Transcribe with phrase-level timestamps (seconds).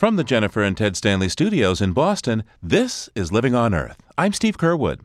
[0.00, 4.02] From the Jennifer and Ted Stanley studios in Boston, this is Living on Earth.
[4.16, 5.00] I'm Steve Curwood.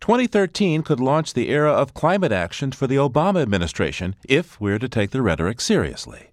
[0.00, 4.90] 2013 could launch the era of climate action for the Obama administration if we're to
[4.90, 6.28] take the rhetoric seriously.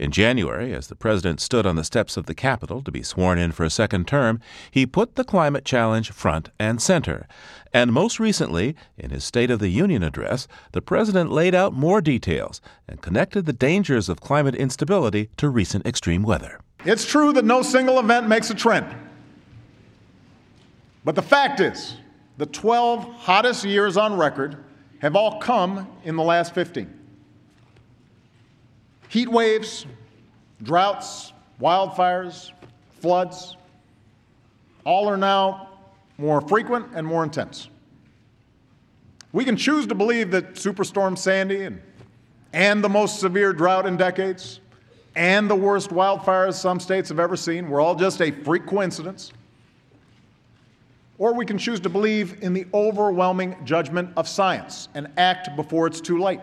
[0.00, 3.38] In January, as the president stood on the steps of the Capitol to be sworn
[3.38, 4.40] in for a second term,
[4.72, 7.28] he put the climate challenge front and center.
[7.72, 12.00] And most recently, in his State of the Union address, the president laid out more
[12.00, 16.58] details and connected the dangers of climate instability to recent extreme weather.
[16.84, 18.86] It's true that no single event makes a trend.
[21.04, 21.96] But the fact is,
[22.36, 24.64] the 12 hottest years on record
[25.00, 26.92] have all come in the last 15.
[29.08, 29.86] Heat waves,
[30.62, 32.52] droughts, wildfires,
[33.00, 33.56] floods,
[34.84, 35.68] all are now
[36.18, 37.68] more frequent and more intense.
[39.32, 41.80] We can choose to believe that Superstorm Sandy and,
[42.52, 44.60] and the most severe drought in decades
[45.18, 49.32] and the worst wildfires some states have ever seen were all just a freak coincidence.
[51.18, 55.88] Or we can choose to believe in the overwhelming judgment of science and act before
[55.88, 56.38] it's too late.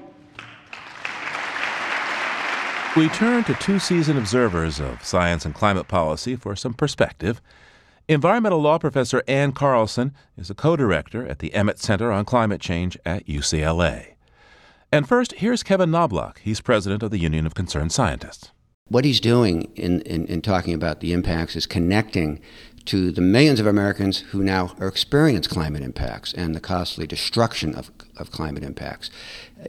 [2.97, 7.41] We turn to two seasoned observers of science and climate policy for some perspective.
[8.09, 12.59] Environmental law professor Ann Carlson is a co director at the Emmett Center on Climate
[12.59, 14.16] Change at UCLA.
[14.91, 16.39] And first, here's Kevin Knobloch.
[16.39, 18.52] He's president of the Union of Concerned Scientists.
[18.89, 22.39] What he's doing in, in, in, talking about the impacts is connecting
[22.86, 27.73] to the millions of Americans who now are experience climate impacts and the costly destruction
[27.73, 29.09] of, of climate impacts.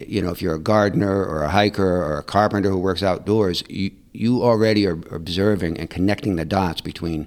[0.07, 3.65] You know, if you're a gardener or a hiker or a carpenter who works outdoors,
[3.71, 7.27] you, you already are observing and connecting the dots between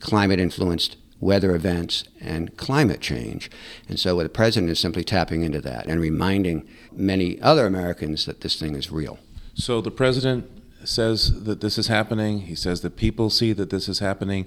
[0.00, 3.50] climate influenced weather events and climate change.
[3.88, 8.42] And so the president is simply tapping into that and reminding many other Americans that
[8.42, 9.18] this thing is real.
[9.54, 10.51] So the president
[10.88, 12.42] says that this is happening.
[12.42, 14.46] He says that people see that this is happening.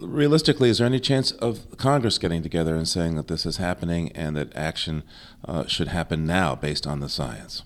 [0.00, 4.10] Realistically, is there any chance of Congress getting together and saying that this is happening
[4.12, 5.02] and that action
[5.44, 7.62] uh, should happen now based on the science?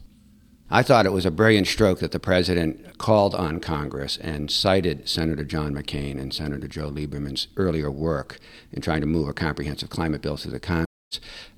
[0.73, 5.09] I thought it was a brilliant stroke that the president called on Congress and cited
[5.09, 8.39] Senator John McCain and Senator Joe Lieberman's earlier work
[8.71, 10.87] in trying to move a comprehensive climate bill through the Congress.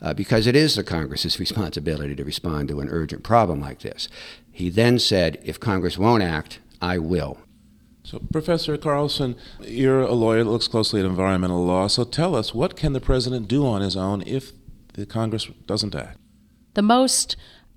[0.00, 4.08] Uh, because it is the Congress's responsibility to respond to an urgent problem like this.
[4.52, 7.38] He then said, if Congress won't act, I will.
[8.04, 11.86] So, Professor Carlson, you're a lawyer that looks closely at environmental law.
[11.86, 14.52] So, tell us, what can the president do on his own if
[14.94, 16.18] the Congress doesn't act?
[16.74, 17.36] The most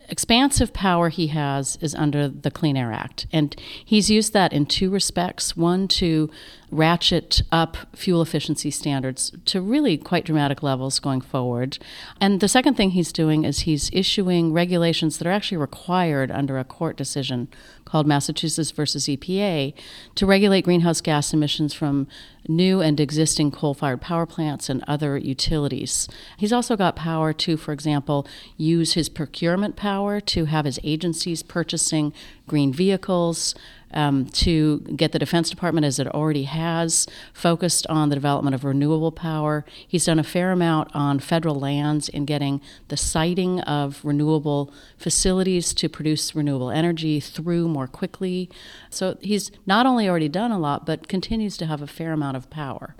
[0.09, 3.27] expansive power he has is under the Clean Air Act.
[3.31, 5.55] And he's used that in two respects.
[5.57, 6.29] One, to
[6.71, 11.77] ratchet up fuel efficiency standards to really quite dramatic levels going forward.
[12.19, 16.57] And the second thing he's doing is he's issuing regulations that are actually required under
[16.57, 17.47] a court decision
[17.85, 19.73] called Massachusetts versus EPA
[20.15, 22.07] to regulate greenhouse gas emissions from
[22.47, 26.07] new and existing coal fired power plants and other utilities.
[26.37, 31.43] He's also got power to, for example, use his procurement power to have his agencies
[31.43, 32.13] purchasing
[32.47, 33.55] green vehicles,
[33.95, 38.63] um, to get the Defense Department, as it already has, focused on the development of
[38.63, 39.65] renewable power.
[39.87, 45.73] He's done a fair amount on federal lands in getting the siting of renewable facilities
[45.75, 48.49] to produce renewable energy through more quickly.
[48.89, 52.37] So he's not only already done a lot, but continues to have a fair amount
[52.37, 52.95] of power.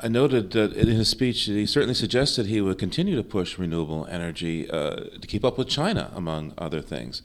[0.00, 4.06] I noted that in his speech he certainly suggested he would continue to push renewable
[4.10, 7.22] energy uh, to keep up with China, among other things.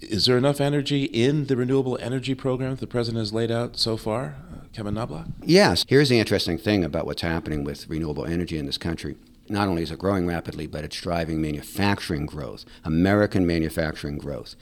[0.00, 3.78] Is there enough energy in the renewable energy program that the president has laid out
[3.78, 5.26] so far, uh, Kevin Knobloch?
[5.42, 5.84] Yes.
[5.88, 9.16] Here's the interesting thing about what's happening with renewable energy in this country.
[9.48, 14.54] Not only is it growing rapidly, but it's driving manufacturing growth, American manufacturing growth.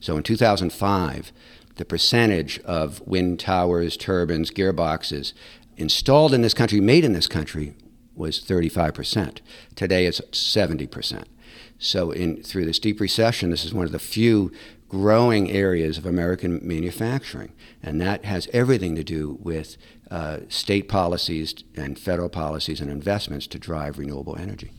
[0.00, 1.32] So in 2005,
[1.76, 5.34] the percentage of wind towers, turbines, gearboxes
[5.76, 7.74] installed in this country, made in this country,
[8.16, 9.38] was 35%.
[9.76, 11.24] Today it's 70%.
[11.82, 14.52] So, in, through this deep recession, this is one of the few
[14.90, 17.52] growing areas of American manufacturing.
[17.82, 19.76] And that has everything to do with
[20.10, 24.72] uh, state policies and federal policies and investments to drive renewable energy.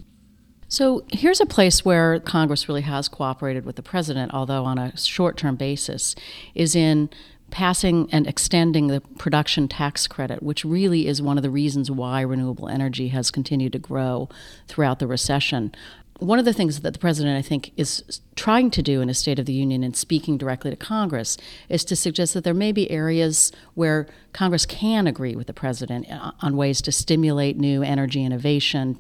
[0.68, 4.96] So here's a place where Congress really has cooperated with the president, although on a
[4.98, 6.14] short term basis,
[6.56, 7.10] is in
[7.50, 12.22] passing and extending the production tax credit, which really is one of the reasons why
[12.22, 14.30] renewable energy has continued to grow
[14.68, 15.74] throughout the recession
[16.22, 19.14] one of the things that the president, I think, is trying to do in a
[19.14, 21.36] State of the Union and speaking directly to Congress
[21.68, 26.06] is to suggest that there may be areas where Congress can agree with the president
[26.12, 29.00] on ways to stimulate new energy innovation,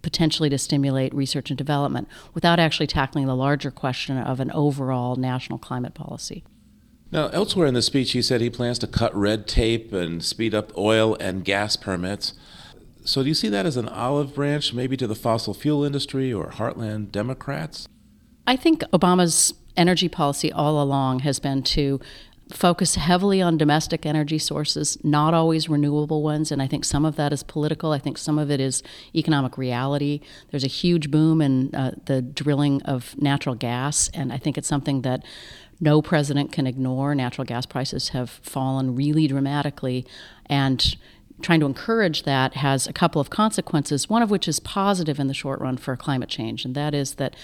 [0.00, 5.16] potentially to stimulate research and development, without actually tackling the larger question of an overall
[5.16, 6.42] national climate policy.
[7.10, 10.54] Now, elsewhere in the speech, he said he plans to cut red tape and speed
[10.54, 12.32] up oil and gas permits.
[13.04, 16.32] So, do you see that as an olive branch, maybe to the fossil fuel industry
[16.32, 17.88] or heartland Democrats?
[18.46, 22.00] I think Obama's energy policy all along has been to
[22.52, 26.52] focus heavily on domestic energy sources, not always renewable ones.
[26.52, 27.92] And I think some of that is political.
[27.92, 28.82] I think some of it is
[29.14, 30.20] economic reality.
[30.50, 34.10] There's a huge boom in uh, the drilling of natural gas.
[34.12, 35.24] And I think it's something that
[35.80, 37.14] no president can ignore.
[37.14, 40.06] Natural gas prices have fallen really dramatically.
[40.46, 40.96] And
[41.42, 45.26] trying to encourage that has a couple of consequences, one of which is positive in
[45.26, 47.36] the short run for climate change, and that is that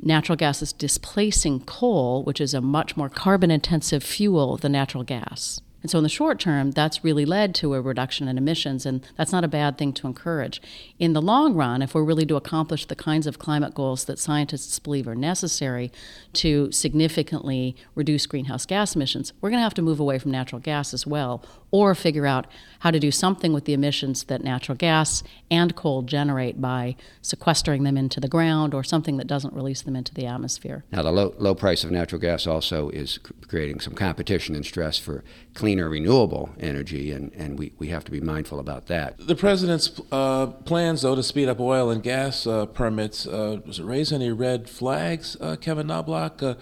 [0.00, 5.04] natural gas is displacing coal, which is a much more carbon intensive fuel than natural
[5.04, 5.60] gas.
[5.82, 9.04] And so, in the short term, that's really led to a reduction in emissions, and
[9.16, 10.62] that's not a bad thing to encourage.
[10.98, 14.18] In the long run, if we're really to accomplish the kinds of climate goals that
[14.18, 15.90] scientists believe are necessary
[16.34, 20.60] to significantly reduce greenhouse gas emissions, we're going to have to move away from natural
[20.60, 22.46] gas as well, or figure out
[22.80, 27.82] how to do something with the emissions that natural gas and coal generate by sequestering
[27.82, 30.84] them into the ground or something that doesn't release them into the atmosphere.
[30.92, 33.18] Now, the low, low price of natural gas also is
[33.52, 35.22] creating some competition and stress for
[35.52, 39.14] cleaner renewable energy, and, and we, we have to be mindful about that.
[39.18, 43.78] The president's uh, plans, though, to speed up oil and gas uh, permits, uh, does
[43.78, 46.42] it raise any red flags, uh, Kevin Knobloch?
[46.42, 46.54] Uh,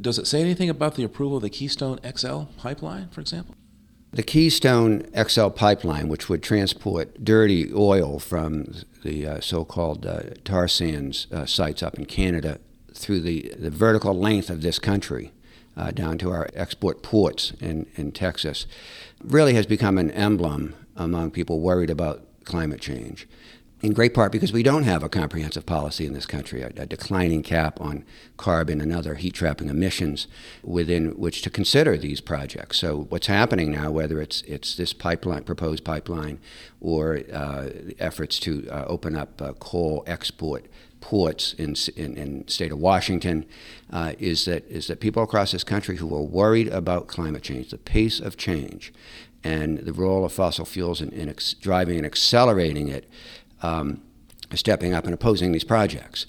[0.00, 3.54] does it say anything about the approval of the Keystone XL pipeline, for example?
[4.10, 8.72] The Keystone XL pipeline, which would transport dirty oil from
[9.04, 12.60] the uh, so called uh, tar sands uh, sites up in Canada
[12.94, 15.32] through the, the vertical length of this country
[15.78, 18.66] uh, down to our export ports in, in Texas,
[19.22, 23.26] really has become an emblem among people worried about climate change
[23.80, 26.86] in great part because we don't have a comprehensive policy in this country, a, a,
[26.86, 28.04] declining cap on
[28.36, 30.26] carbon and other heat trapping emissions
[30.64, 32.78] within which to consider these projects.
[32.78, 36.40] So what's happening now, whether it's it's this pipeline, proposed pipeline,
[36.80, 40.66] or uh, efforts to uh, open up uh, coal export
[41.00, 43.46] ports in, in, in state of Washington,
[43.92, 47.70] uh, is that is that people across this country who are worried about climate change,
[47.70, 48.92] the pace of change,
[49.44, 53.08] and the role of fossil fuels in, in ex- driving and accelerating it
[53.62, 54.02] um,
[54.54, 56.26] stepping up and opposing these projects.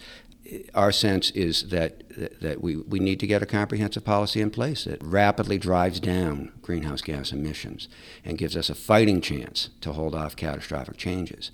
[0.73, 2.03] Our sense is that
[2.41, 6.51] that we, we need to get a comprehensive policy in place that rapidly drives down
[6.61, 7.87] greenhouse gas emissions
[8.25, 11.51] and gives us a fighting chance to hold off catastrophic changes.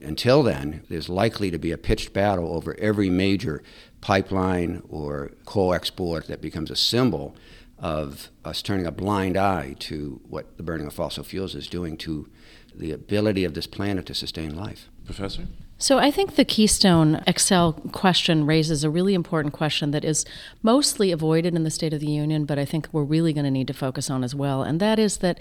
[0.00, 3.62] Until then, there's likely to be a pitched battle over every major
[4.00, 7.34] pipeline or coal export that becomes a symbol
[7.78, 11.96] of us turning a blind eye to what the burning of fossil fuels is doing
[11.96, 12.28] to
[12.74, 14.88] the ability of this planet to sustain life.
[15.04, 15.46] Professor?
[15.80, 20.24] So I think the Keystone XL question raises a really important question that is
[20.60, 23.50] mostly avoided in the State of the Union, but I think we're really going to
[23.50, 25.38] need to focus on as well, and that is that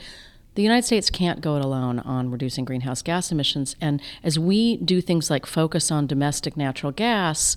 [0.57, 3.75] the United States can't go it alone on reducing greenhouse gas emissions.
[3.80, 7.56] And as we do things like focus on domestic natural gas,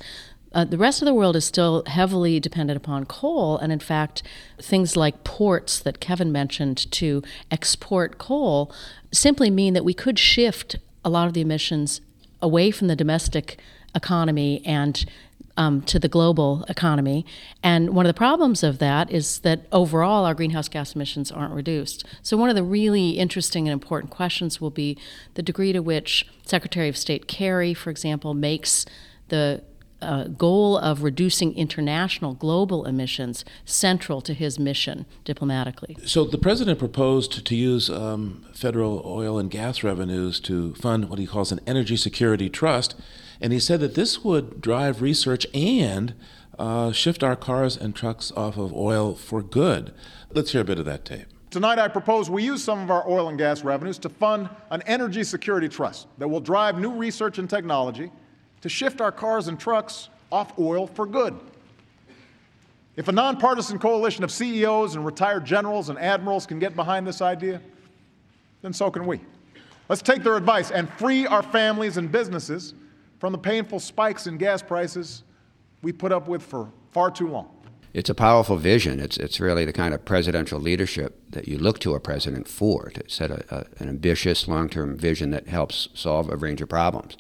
[0.53, 4.23] uh, the rest of the world is still heavily dependent upon coal, and in fact,
[4.61, 8.71] things like ports that Kevin mentioned to export coal
[9.11, 12.03] simply mean that we could shift a lot of the emissions
[12.43, 13.59] away from the domestic
[13.95, 15.07] economy and
[15.61, 17.27] um, to the global economy.
[17.63, 21.53] And one of the problems of that is that overall our greenhouse gas emissions aren't
[21.53, 22.07] reduced.
[22.23, 24.97] So, one of the really interesting and important questions will be
[25.35, 28.87] the degree to which Secretary of State Kerry, for example, makes
[29.29, 29.63] the
[30.01, 35.95] uh, goal of reducing international global emissions central to his mission diplomatically.
[36.07, 41.19] So the president proposed to use um, federal oil and gas revenues to fund what
[41.19, 42.95] he calls an energy security trust,
[43.41, 46.15] and he said that this would drive research and
[46.59, 49.95] uh, shift our cars and trucks off of oil for good.
[50.33, 51.27] Let's hear a bit of that tape.
[51.51, 54.83] Tonight, I propose we use some of our oil and gas revenues to fund an
[54.87, 58.13] energy security trust that will drive new research and technology
[58.61, 61.39] to shift our cars and trucks off oil for good.
[62.97, 67.23] If a nonpartisan coalition of CEOs and retired generals and admirals can get behind this
[67.23, 67.61] idea,
[68.63, 69.21] then so can we.
[69.89, 72.75] Let's take their advice and free our families and businesses
[73.21, 75.23] from the painful spikes in gas prices
[75.83, 77.49] we put up with for far too long.
[77.93, 78.99] It's a powerful vision.
[78.99, 82.91] It's, it's really the kind of presidential leadership that you look to a president for
[82.91, 86.69] to set a, a, an ambitious long term vision that helps solve a range of
[86.69, 87.17] problems.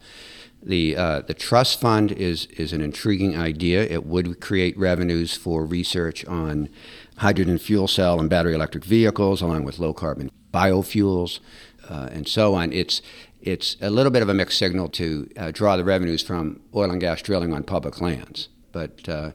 [0.62, 3.82] The, uh, the trust fund is, is an intriguing idea.
[3.82, 6.68] It would create revenues for research on
[7.16, 11.40] hydrogen fuel cell and battery electric vehicles, along with low carbon biofuels
[11.90, 12.72] uh, and so on.
[12.72, 13.02] It's,
[13.40, 16.90] it's a little bit of a mixed signal to uh, draw the revenues from oil
[16.90, 19.32] and gas drilling on public lands, but uh,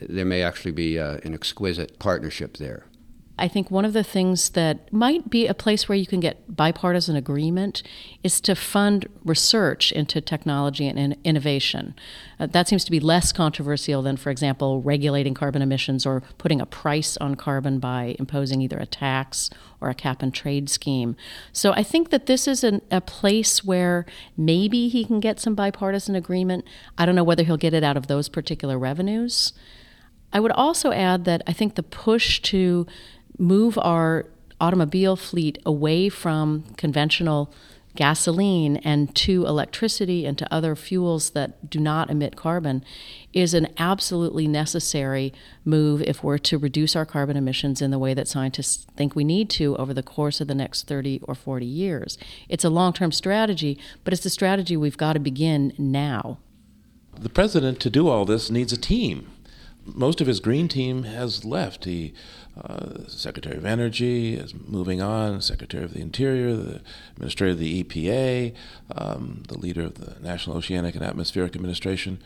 [0.00, 2.86] there may actually be uh, an exquisite partnership there.
[3.42, 6.54] I think one of the things that might be a place where you can get
[6.54, 7.82] bipartisan agreement
[8.22, 11.96] is to fund research into technology and in- innovation.
[12.38, 16.60] Uh, that seems to be less controversial than, for example, regulating carbon emissions or putting
[16.60, 21.16] a price on carbon by imposing either a tax or a cap and trade scheme.
[21.52, 24.06] So I think that this is an, a place where
[24.36, 26.64] maybe he can get some bipartisan agreement.
[26.96, 29.52] I don't know whether he'll get it out of those particular revenues.
[30.32, 32.86] I would also add that I think the push to
[33.38, 34.26] move our
[34.60, 37.52] automobile fleet away from conventional
[37.94, 42.82] gasoline and to electricity and to other fuels that do not emit carbon
[43.32, 45.32] is an absolutely necessary
[45.64, 49.24] move if we're to reduce our carbon emissions in the way that scientists think we
[49.24, 52.16] need to over the course of the next 30 or 40 years.
[52.48, 56.38] It's a long term strategy, but it's a strategy we've got to begin now.
[57.18, 59.26] The president, to do all this, needs a team
[59.84, 61.84] most of his green team has left.
[61.84, 62.14] He,
[62.60, 66.80] uh, Secretary of Energy is moving on, Secretary of the Interior, the
[67.12, 68.54] Administrator of the EPA,
[68.94, 72.22] um, the leader of the National Oceanic and Atmospheric Administration.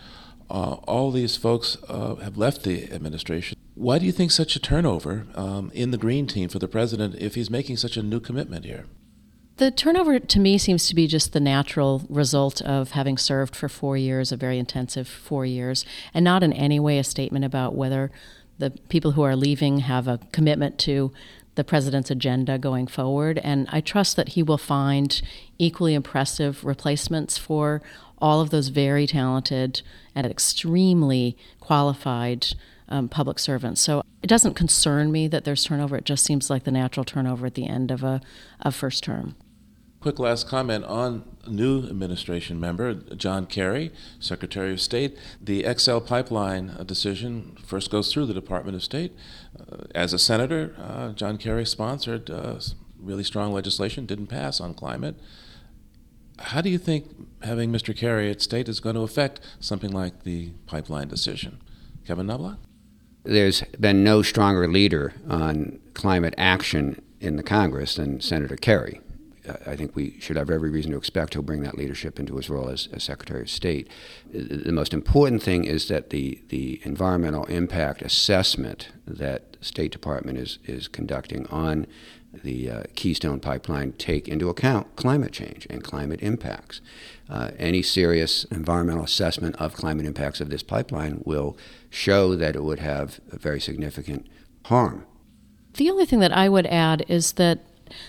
[0.48, 3.58] Uh, all these folks uh, have left the administration.
[3.74, 7.16] Why do you think such a turnover um, in the green team for the president
[7.16, 8.86] if he's making such a new commitment here?
[9.58, 13.70] The turnover to me seems to be just the natural result of having served for
[13.70, 17.74] four years, a very intensive four years, and not in any way a statement about
[17.74, 18.10] whether
[18.58, 21.10] the people who are leaving have a commitment to
[21.54, 23.38] the president's agenda going forward.
[23.38, 25.22] And I trust that he will find
[25.58, 27.80] equally impressive replacements for
[28.18, 29.80] all of those very talented
[30.14, 32.48] and extremely qualified
[32.90, 33.80] um, public servants.
[33.80, 35.96] So it doesn't concern me that there's turnover.
[35.96, 38.20] It just seems like the natural turnover at the end of a,
[38.60, 39.34] a first term
[40.06, 45.18] quick last comment on new administration member John Kerry, Secretary of State.
[45.42, 49.12] The XL pipeline uh, decision first goes through the Department of State.
[49.58, 52.60] Uh, as a senator, uh, John Kerry sponsored uh,
[53.00, 55.16] really strong legislation, didn't pass on climate.
[56.38, 57.06] How do you think
[57.42, 57.96] having Mr.
[57.96, 61.60] Kerry at State is going to affect something like the pipeline decision?
[62.06, 62.58] Kevin Knobloch?
[63.24, 69.00] There's been no stronger leader on climate action in the Congress than Senator Kerry.
[69.66, 72.48] I think we should have every reason to expect he'll bring that leadership into his
[72.50, 73.88] role as, as, Secretary of State.
[74.32, 80.58] The most important thing is that the, the environmental impact assessment that State Department is,
[80.64, 81.86] is conducting on
[82.42, 86.80] the uh, Keystone Pipeline take into account climate change and climate impacts.
[87.28, 91.56] Uh, any serious environmental assessment of climate impacts of this pipeline will
[91.90, 94.26] show that it would have a very significant
[94.66, 95.06] harm.
[95.74, 97.60] The only thing that I would add is that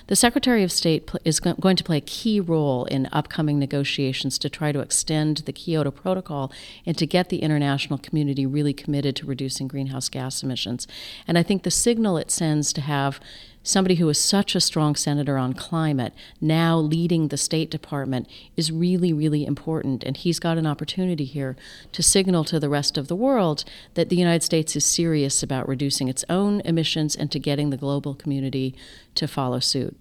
[0.08, 4.50] the Secretary of State is going to play a key role in upcoming negotiations to
[4.50, 6.52] try to extend the Kyoto Protocol
[6.86, 10.88] and to get the international community really committed to reducing greenhouse gas emissions.
[11.28, 13.20] And I think the signal it sends to have
[13.68, 18.72] somebody who is such a strong senator on climate now leading the State Department is
[18.72, 20.04] really, really important.
[20.04, 21.58] And he's got an opportunity here
[21.92, 25.68] to signal to the rest of the world that the United States is serious about
[25.68, 28.74] reducing its own emissions and to getting the global community
[29.16, 29.98] to follow suit.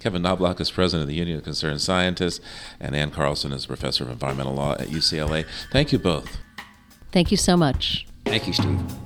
[0.00, 2.40] Kevin Knobloch is president of the Union of Concerned Scientists,
[2.80, 5.46] and Ann Carlson is professor of environmental law at UCLA.
[5.72, 6.38] Thank you both.
[7.12, 8.06] Thank you so much.
[8.24, 9.03] Thank you, Steve.